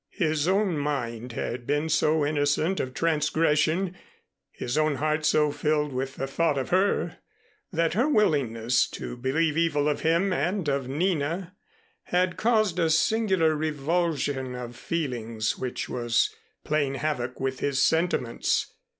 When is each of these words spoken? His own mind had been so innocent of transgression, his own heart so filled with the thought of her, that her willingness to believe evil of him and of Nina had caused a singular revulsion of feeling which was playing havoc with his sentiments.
His 0.15 0.47
own 0.47 0.79
mind 0.79 1.33
had 1.33 1.67
been 1.67 1.87
so 1.87 2.25
innocent 2.25 2.79
of 2.79 2.95
transgression, 2.95 3.95
his 4.51 4.75
own 4.75 4.95
heart 4.95 5.27
so 5.27 5.51
filled 5.51 5.93
with 5.93 6.15
the 6.15 6.25
thought 6.25 6.57
of 6.57 6.69
her, 6.69 7.19
that 7.71 7.93
her 7.93 8.09
willingness 8.09 8.87
to 8.89 9.15
believe 9.15 9.59
evil 9.59 9.87
of 9.87 9.99
him 9.99 10.33
and 10.33 10.67
of 10.67 10.87
Nina 10.87 11.53
had 12.05 12.35
caused 12.35 12.79
a 12.79 12.89
singular 12.89 13.55
revulsion 13.55 14.55
of 14.55 14.75
feeling 14.75 15.39
which 15.59 15.87
was 15.87 16.33
playing 16.65 16.95
havoc 16.95 17.39
with 17.39 17.59
his 17.59 17.79
sentiments. 17.79 18.73